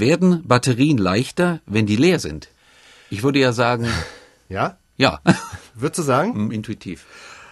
[0.00, 2.48] werden Batterien leichter, wenn die leer sind?
[3.10, 3.86] Ich würde ja sagen,
[4.48, 4.78] Ja?
[4.96, 5.20] ja,
[5.74, 6.34] Würdest du sagen?
[6.34, 7.06] Hm, intuitiv.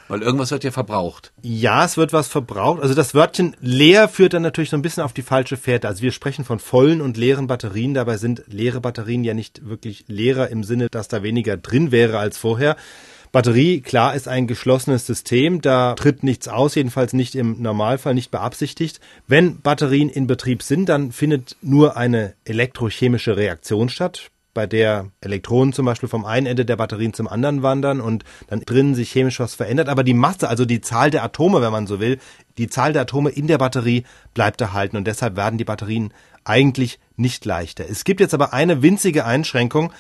[0.09, 1.33] Weil irgendwas wird ja verbraucht.
[1.43, 2.81] Ja, es wird was verbraucht.
[2.81, 5.89] Also das Wörtchen leer führt dann natürlich so ein bisschen auf die falsche Fährte.
[5.89, 7.93] Also wir sprechen von vollen und leeren Batterien.
[7.93, 12.19] Dabei sind leere Batterien ja nicht wirklich leerer im Sinne, dass da weniger drin wäre
[12.19, 12.77] als vorher.
[13.37, 15.61] Batterie, klar, ist ein geschlossenes System.
[15.61, 18.99] Da tritt nichts aus, jedenfalls nicht im Normalfall, nicht beabsichtigt.
[19.27, 25.75] Wenn Batterien in Betrieb sind, dann findet nur eine elektrochemische Reaktion statt bei der Elektronen
[25.75, 29.39] zum Beispiel vom einen Ende der Batterien zum anderen wandern und dann drinnen sich chemisch
[29.39, 29.91] was verändert.
[29.91, 32.19] Aber die Masse, also die Zahl der Atome, wenn man so will,
[32.57, 36.11] die Zahl der Atome in der Batterie bleibt erhalten und deshalb werden die Batterien
[36.45, 37.85] eigentlich nicht leichter.
[37.87, 39.93] Es gibt jetzt aber eine winzige Einschränkung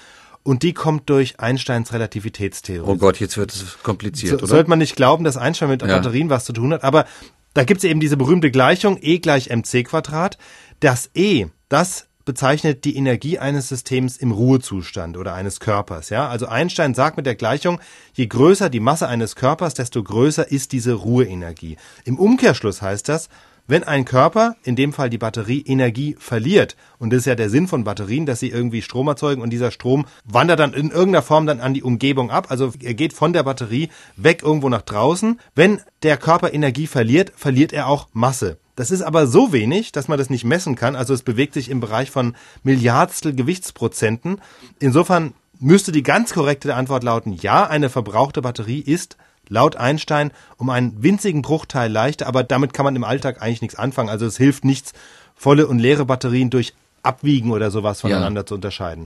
[0.47, 2.89] und die kommt durch Einsteins Relativitätstheorie.
[2.89, 4.47] Oh Gott, jetzt wird es kompliziert, So, oder?
[4.47, 5.89] sollte man nicht glauben, dass Einstein mit Ja.
[5.89, 7.05] Batterien was zu tun hat, aber
[7.55, 10.39] da gibt es eben diese berühmte Gleichung E gleich mc Quadrat.
[10.81, 16.11] Das E, das bezeichnet die Energie eines Systems im Ruhezustand oder eines Körpers.
[16.11, 17.81] Ja, also Einstein sagt mit der Gleichung,
[18.15, 21.77] je größer die Masse eines Körpers, desto größer ist diese Ruheenergie.
[22.05, 23.29] Im Umkehrschluss heißt das,
[23.67, 27.51] wenn ein Körper, in dem Fall die Batterie, Energie verliert, und das ist ja der
[27.51, 31.23] Sinn von Batterien, dass sie irgendwie Strom erzeugen und dieser Strom wandert dann in irgendeiner
[31.23, 34.83] Form dann an die Umgebung ab, also er geht von der Batterie weg irgendwo nach
[34.83, 35.41] draußen.
[35.55, 38.59] Wenn der Körper Energie verliert, verliert er auch Masse.
[38.77, 41.71] Das ist aber so wenig, dass man das nicht messen kann, also es bewegt sich
[41.71, 44.41] im Bereich von Milliardstel Gewichtsprozenten.
[44.79, 49.17] Insofern müsste die ganz korrekte Antwort lauten, ja, eine verbrauchte Batterie ist
[49.49, 53.77] laut Einstein um einen winzigen Bruchteil leichter, aber damit kann man im Alltag eigentlich nichts
[53.77, 54.09] anfangen.
[54.09, 54.93] Also es hilft nichts,
[55.35, 59.05] volle und leere Batterien durch Abwiegen oder sowas voneinander zu unterscheiden.